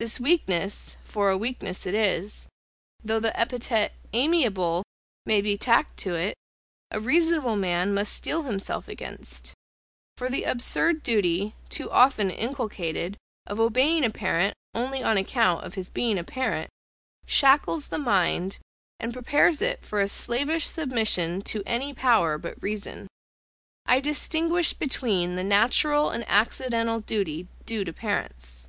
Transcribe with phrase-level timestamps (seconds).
[0.00, 2.48] This weakness, for a weakness it is,
[3.04, 4.82] though the epithet AMIABLE
[5.26, 6.34] may be tacked to it,
[6.90, 9.52] a reasonable man must steel himself against;
[10.16, 15.74] for the absurd duty, too often inculcated, of obeying a parent only on account of
[15.74, 16.68] his being a parent,
[17.24, 18.58] shackles the mind,
[18.98, 23.06] and prepares it for a slavish submission to any power but reason.
[23.86, 28.66] I distinguish between the natural and accidental duty due to parents.